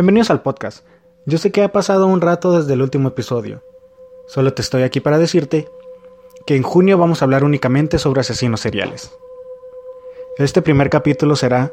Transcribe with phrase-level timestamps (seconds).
[0.00, 0.86] Bienvenidos al podcast.
[1.26, 3.62] Yo sé que ha pasado un rato desde el último episodio.
[4.28, 5.68] Solo te estoy aquí para decirte
[6.46, 9.14] que en junio vamos a hablar únicamente sobre asesinos seriales.
[10.38, 11.70] Este primer capítulo será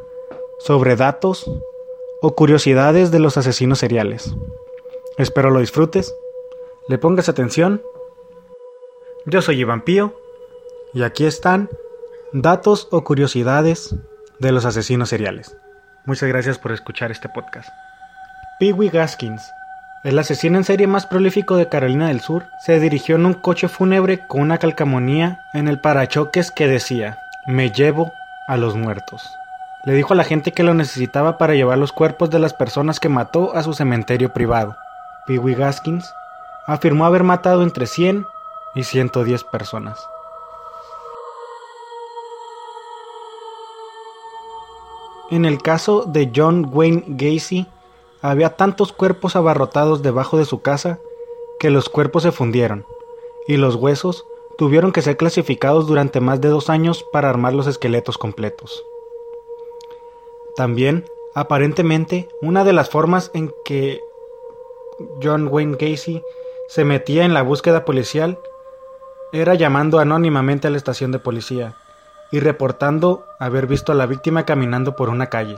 [0.60, 1.50] sobre datos
[2.22, 4.36] o curiosidades de los asesinos seriales.
[5.18, 6.14] Espero lo disfrutes,
[6.90, 7.82] le pongas atención.
[9.26, 10.20] Yo soy Iván Pío
[10.94, 11.70] y aquí están
[12.34, 13.96] datos o curiosidades
[14.40, 15.56] de los asesinos seriales.
[16.06, 17.70] Muchas gracias por escuchar este podcast.
[18.60, 19.54] Pee Gaskins,
[20.04, 23.68] el asesino en serie más prolífico de Carolina del Sur, se dirigió en un coche
[23.68, 28.12] fúnebre con una calcamonía en el parachoques que decía, me llevo
[28.48, 29.30] a los muertos.
[29.86, 33.00] Le dijo a la gente que lo necesitaba para llevar los cuerpos de las personas
[33.00, 34.76] que mató a su cementerio privado.
[35.28, 36.12] Pee Gaskins
[36.66, 38.26] afirmó haber matado entre 100
[38.74, 40.00] y 110 personas.
[45.30, 47.68] En el caso de John Wayne Gacy,
[48.28, 51.00] había tantos cuerpos abarrotados debajo de su casa
[51.60, 52.86] que los cuerpos se fundieron,
[53.48, 54.26] y los huesos
[54.58, 58.84] tuvieron que ser clasificados durante más de dos años para armar los esqueletos completos.
[60.58, 61.06] También,
[61.36, 64.02] aparentemente, una de las formas en que
[65.24, 66.22] John Wayne Gacy
[66.68, 68.40] se metía en la búsqueda policial
[69.32, 71.76] era llamando anónimamente a la estación de policía
[72.32, 75.58] y reportando haber visto a la víctima caminando por una calle,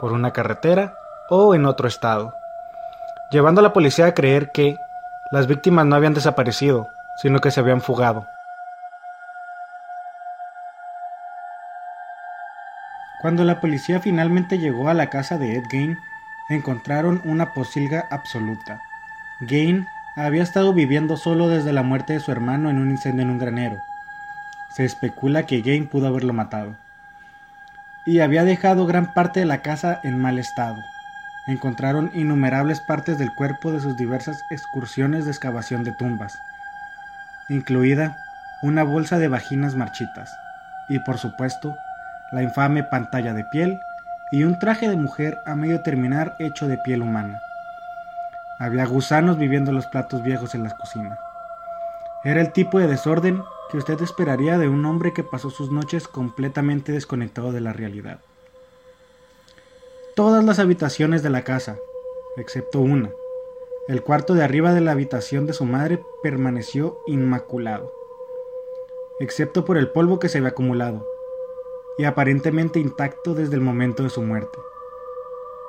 [0.00, 0.94] por una carretera
[1.34, 2.34] o en otro estado,
[3.30, 4.76] llevando a la policía a creer que
[5.30, 6.90] las víctimas no habían desaparecido,
[7.22, 8.26] sino que se habían fugado.
[13.22, 15.96] Cuando la policía finalmente llegó a la casa de Ed Gain,
[16.50, 18.82] encontraron una posilga absoluta.
[19.40, 19.86] Gain
[20.16, 23.38] había estado viviendo solo desde la muerte de su hermano en un incendio en un
[23.38, 23.78] granero.
[24.76, 26.76] Se especula que Gain pudo haberlo matado.
[28.04, 30.76] Y había dejado gran parte de la casa en mal estado
[31.46, 36.38] encontraron innumerables partes del cuerpo de sus diversas excursiones de excavación de tumbas,
[37.48, 38.16] incluida
[38.62, 40.30] una bolsa de vaginas marchitas,
[40.88, 41.76] y por supuesto,
[42.30, 43.80] la infame pantalla de piel
[44.30, 47.40] y un traje de mujer a medio terminar hecho de piel humana.
[48.58, 51.18] Había gusanos viviendo en los platos viejos en la cocina.
[52.24, 56.06] Era el tipo de desorden que usted esperaría de un hombre que pasó sus noches
[56.06, 58.20] completamente desconectado de la realidad.
[60.14, 61.78] Todas las habitaciones de la casa,
[62.36, 63.14] excepto una.
[63.88, 67.94] El cuarto de arriba de la habitación de su madre permaneció inmaculado,
[69.20, 71.06] excepto por el polvo que se había acumulado,
[71.96, 74.58] y aparentemente intacto desde el momento de su muerte.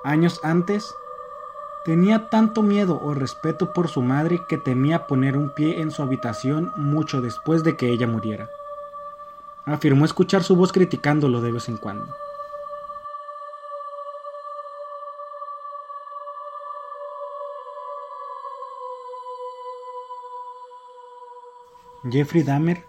[0.03, 0.93] Años antes,
[1.85, 6.03] tenía tanto miedo o respeto por su madre que temía poner un pie en su
[6.03, 8.49] habitación mucho después de que ella muriera.
[9.63, 12.13] Afirmó escuchar su voz criticándolo de vez en cuando.
[22.11, 22.81] Jeffrey Dahmer,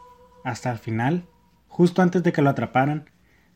[0.44, 1.26] hasta el final,
[1.68, 3.10] justo antes de que lo atraparan,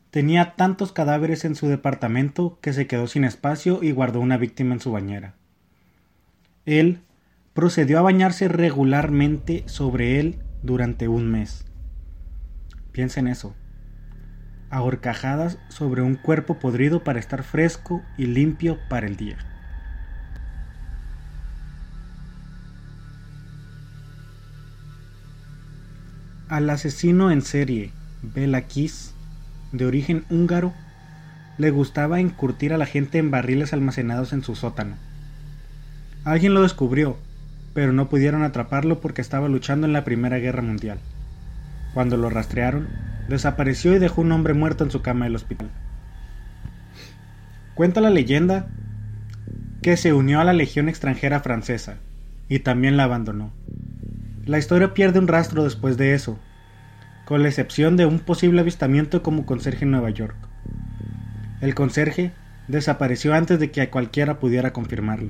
[0.09, 4.73] tenía tantos cadáveres en su departamento que se quedó sin espacio y guardó una víctima
[4.73, 5.35] en su bañera.
[6.65, 7.01] Él
[7.53, 11.65] procedió a bañarse regularmente sobre él durante un mes.
[12.91, 13.55] Piensa en eso.
[14.69, 19.48] Ahorcajadas sobre un cuerpo podrido para estar fresco y limpio para el día.
[26.49, 27.91] Al asesino en serie
[28.23, 29.13] Bela Kiss,
[29.71, 30.73] de origen húngaro,
[31.59, 34.95] le gustaba encurtir a la gente en barriles almacenados en su sótano.
[36.23, 37.17] Alguien lo descubrió,
[37.75, 40.97] pero no pudieron atraparlo porque estaba luchando en la Primera Guerra Mundial.
[41.93, 42.87] Cuando lo rastrearon,
[43.27, 45.69] desapareció y dejó un hombre muerto en su cama del hospital.
[47.75, 48.69] Cuenta la leyenda
[49.83, 51.97] que se unió a la Legión extranjera francesa
[52.47, 53.51] y también la abandonó.
[54.49, 56.39] La historia pierde un rastro después de eso,
[57.25, 60.35] con la excepción de un posible avistamiento como conserje en Nueva York.
[61.61, 62.31] El conserje
[62.67, 65.29] desapareció antes de que cualquiera pudiera confirmarlo.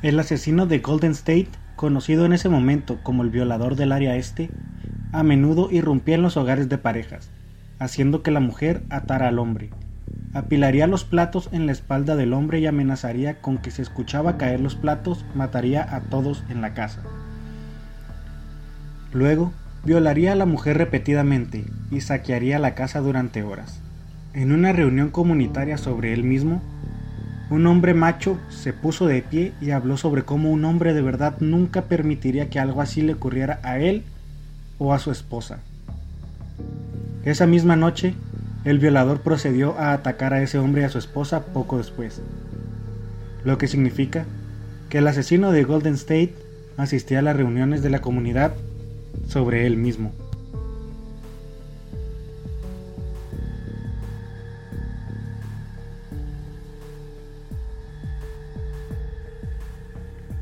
[0.00, 4.48] El asesino de Golden State, conocido en ese momento como el violador del área este,
[5.12, 7.28] a menudo irrumpía en los hogares de parejas,
[7.78, 9.68] haciendo que la mujer atara al hombre,
[10.32, 14.60] Apilaría los platos en la espalda del hombre y amenazaría con que si escuchaba caer
[14.60, 17.02] los platos mataría a todos en la casa.
[19.12, 19.52] Luego,
[19.84, 23.80] violaría a la mujer repetidamente y saquearía la casa durante horas.
[24.32, 26.62] En una reunión comunitaria sobre él mismo,
[27.50, 31.38] un hombre macho se puso de pie y habló sobre cómo un hombre de verdad
[31.40, 34.04] nunca permitiría que algo así le ocurriera a él
[34.78, 35.58] o a su esposa.
[37.24, 38.14] Esa misma noche,
[38.64, 42.20] el violador procedió a atacar a ese hombre y a su esposa poco después,
[43.44, 44.26] lo que significa
[44.90, 46.34] que el asesino de Golden State
[46.76, 48.52] asistía a las reuniones de la comunidad
[49.28, 50.12] sobre él mismo.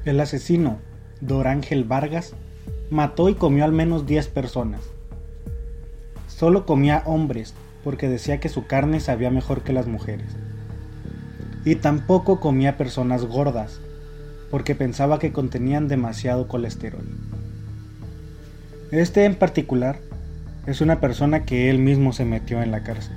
[0.04, 0.78] El asesino,
[1.20, 2.32] Dorángel Vargas,
[2.90, 4.80] mató y comió al menos 10 personas.
[6.28, 7.52] Solo comía hombres
[7.84, 10.36] porque decía que su carne sabía mejor que las mujeres.
[11.64, 13.80] Y tampoco comía personas gordas
[14.50, 17.04] porque pensaba que contenían demasiado colesterol.
[18.90, 19.98] Este en particular
[20.66, 23.16] es una persona que él mismo se metió en la cárcel.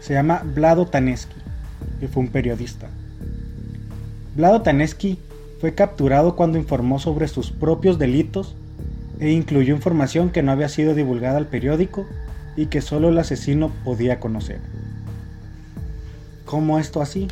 [0.00, 1.36] Se llama Vlado Taneski
[2.00, 2.88] y fue un periodista.
[4.36, 5.18] Vlado Taneski
[5.60, 8.54] fue capturado cuando informó sobre sus propios delitos
[9.18, 12.06] e incluyó información que no había sido divulgada al periódico
[12.60, 14.60] y que solo el asesino podía conocer.
[16.44, 17.26] ¿Cómo esto así?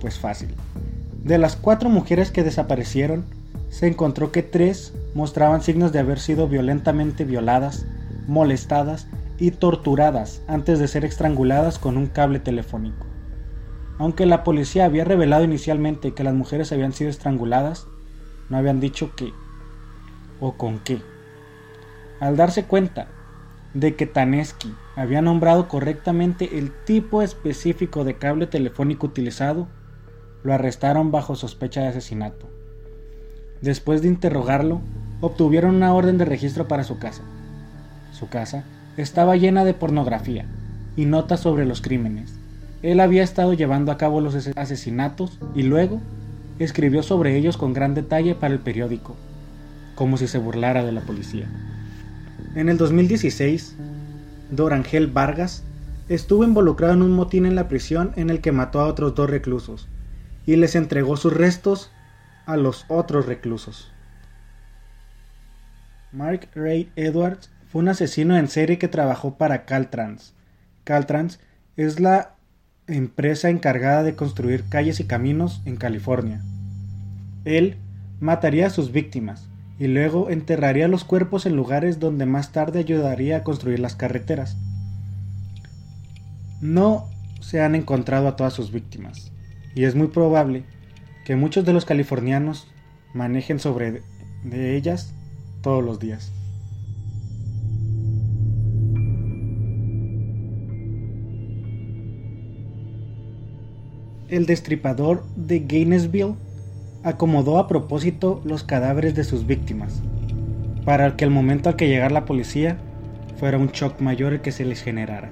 [0.00, 0.48] Pues fácil.
[1.22, 3.26] De las cuatro mujeres que desaparecieron,
[3.68, 7.84] se encontró que tres mostraban signos de haber sido violentamente violadas,
[8.26, 9.06] molestadas
[9.38, 13.06] y torturadas antes de ser estranguladas con un cable telefónico.
[13.98, 17.86] Aunque la policía había revelado inicialmente que las mujeres habían sido estranguladas,
[18.48, 19.34] no habían dicho qué
[20.40, 21.02] o con qué.
[22.18, 23.08] Al darse cuenta
[23.74, 29.68] de que Taneski había nombrado correctamente el tipo específico de cable telefónico utilizado,
[30.42, 32.48] lo arrestaron bajo sospecha de asesinato.
[33.60, 34.80] Después de interrogarlo,
[35.20, 37.22] obtuvieron una orden de registro para su casa.
[38.12, 38.64] Su casa
[38.96, 40.46] estaba llena de pornografía
[40.96, 42.34] y notas sobre los crímenes.
[42.82, 46.00] Él había estado llevando a cabo los asesinatos y luego
[46.58, 49.16] escribió sobre ellos con gran detalle para el periódico,
[49.94, 51.46] como si se burlara de la policía.
[52.56, 53.76] En el 2016,
[54.50, 55.62] Dorangel Vargas
[56.08, 59.30] estuvo involucrado en un motín en la prisión en el que mató a otros dos
[59.30, 59.88] reclusos
[60.46, 61.92] y les entregó sus restos
[62.46, 63.92] a los otros reclusos.
[66.10, 70.34] Mark Ray Edwards fue un asesino en serie que trabajó para Caltrans.
[70.82, 71.38] Caltrans
[71.76, 72.34] es la
[72.88, 76.42] empresa encargada de construir calles y caminos en California.
[77.44, 77.76] Él
[78.18, 79.48] mataría a sus víctimas
[79.80, 84.56] y luego enterraría los cuerpos en lugares donde más tarde ayudaría a construir las carreteras.
[86.60, 87.08] No
[87.40, 89.32] se han encontrado a todas sus víctimas
[89.74, 90.62] y es muy probable
[91.24, 92.68] que muchos de los californianos
[93.14, 94.02] manejen sobre
[94.44, 95.14] de ellas
[95.62, 96.30] todos los días.
[104.30, 106.36] el destripador de Gainesville
[107.02, 110.02] acomodó a propósito los cadáveres de sus víctimas,
[110.84, 112.76] para que al momento al que llegara la policía
[113.38, 115.30] fuera un shock mayor el que se les generara.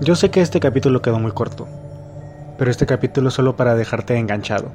[0.00, 1.68] Yo sé que este capítulo quedó muy corto,
[2.58, 4.72] pero este capítulo es solo para dejarte enganchado.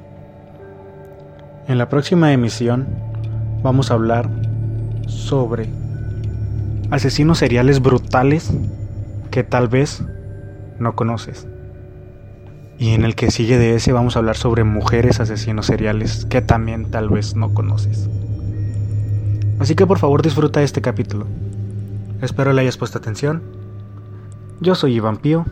[1.68, 2.86] En la próxima emisión
[3.62, 4.30] vamos a hablar
[5.06, 5.68] sobre
[6.90, 8.50] asesinos seriales brutales
[9.30, 10.02] que tal vez
[10.78, 11.46] no conoces.
[12.80, 16.40] Y en el que sigue de ese vamos a hablar sobre mujeres asesinos seriales que
[16.40, 18.08] también tal vez no conoces.
[19.58, 21.26] Así que por favor disfruta este capítulo.
[22.22, 23.42] Espero le hayas puesto atención.
[24.60, 25.44] Yo soy Iván Pío